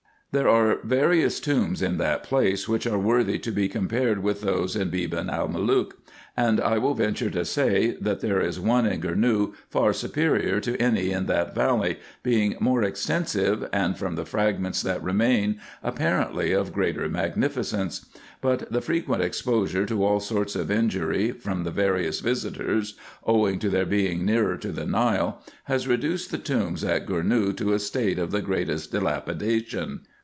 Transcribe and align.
There 0.33 0.47
are 0.47 0.77
various 0.85 1.41
tombs 1.41 1.83
at 1.83 1.97
that 1.97 2.23
place, 2.23 2.61
G 2.67 2.71
G 2.71 2.79
226 2.83 3.45
RESEARCHES 3.45 3.75
AND 3.75 3.85
OPERATIONS 3.91 4.23
which 4.23 4.23
are 4.23 4.23
worthy 4.23 4.23
to 4.23 4.23
be 4.23 4.23
compared 4.23 4.23
with 4.23 4.41
those 4.43 4.75
in 4.77 4.89
Beban 4.89 5.29
el 5.29 5.49
Malook; 5.49 5.91
and 6.37 6.61
I 6.61 6.77
will 6.77 6.93
venture 6.93 7.29
to 7.31 7.43
say, 7.43 7.97
that 7.99 8.21
there 8.21 8.39
is 8.39 8.57
one 8.57 8.85
in 8.85 9.01
Gournou 9.01 9.53
far 9.69 9.91
superior 9.91 10.61
to 10.61 10.77
any 10.81 11.11
in 11.11 11.25
that 11.25 11.53
valley, 11.53 11.97
being 12.23 12.55
more 12.61 12.81
extensive, 12.81 13.67
and, 13.73 13.97
from 13.97 14.15
the 14.15 14.23
fragments 14.25 14.81
that 14.83 15.03
remain, 15.03 15.59
apparently 15.83 16.53
of 16.53 16.71
greater 16.71 17.09
magnificence. 17.09 18.05
But 18.39 18.71
the 18.71 18.79
frequent 18.79 19.21
exposure 19.21 19.85
to 19.85 20.01
all 20.05 20.21
sorts 20.21 20.55
of 20.55 20.71
injury 20.71 21.33
from 21.33 21.65
the 21.65 21.71
various 21.71 22.21
visitors, 22.21 22.95
owing 23.25 23.59
to 23.59 23.67
their 23.69 23.85
being 23.85 24.25
nearer 24.25 24.55
to 24.59 24.71
the 24.71 24.85
Nile, 24.85 25.41
has 25.65 25.89
reduced 25.89 26.31
the 26.31 26.37
tombs 26.37 26.85
at 26.85 27.05
Gournou 27.05 27.51
to 27.57 27.73
a 27.73 27.79
state 27.79 28.17
of 28.17 28.31
the 28.31 28.41
greatest 28.41 28.93
dilapidation. 28.93 30.03